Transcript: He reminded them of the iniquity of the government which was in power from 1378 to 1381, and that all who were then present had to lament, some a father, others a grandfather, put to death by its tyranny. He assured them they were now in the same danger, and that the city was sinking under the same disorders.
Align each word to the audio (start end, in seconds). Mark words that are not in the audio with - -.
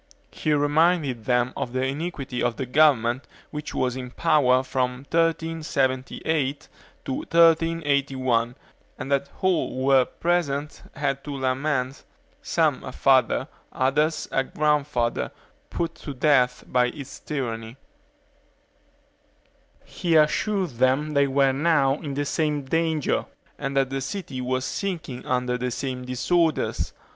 He 0.31 0.51
reminded 0.51 1.25
them 1.25 1.53
of 1.55 1.73
the 1.73 1.85
iniquity 1.85 2.41
of 2.41 2.55
the 2.55 2.65
government 2.65 3.27
which 3.51 3.75
was 3.75 3.95
in 3.95 4.09
power 4.09 4.63
from 4.63 5.05
1378 5.11 6.67
to 7.05 7.13
1381, 7.17 8.55
and 8.97 9.11
that 9.11 9.29
all 9.43 9.69
who 9.69 9.85
were 9.85 10.05
then 10.05 10.11
present 10.19 10.81
had 10.95 11.23
to 11.23 11.35
lament, 11.35 12.03
some 12.41 12.83
a 12.83 12.91
father, 12.91 13.47
others 13.71 14.27
a 14.31 14.43
grandfather, 14.43 15.29
put 15.69 15.93
to 15.93 16.15
death 16.15 16.63
by 16.67 16.87
its 16.87 17.19
tyranny. 17.19 17.77
He 19.85 20.15
assured 20.15 20.71
them 20.71 21.13
they 21.13 21.27
were 21.27 21.53
now 21.53 21.99
in 22.01 22.15
the 22.15 22.25
same 22.25 22.63
danger, 22.63 23.27
and 23.59 23.77
that 23.77 23.91
the 23.91 24.01
city 24.01 24.41
was 24.41 24.65
sinking 24.65 25.23
under 25.27 25.59
the 25.59 25.69
same 25.69 26.05
disorders. 26.05 26.91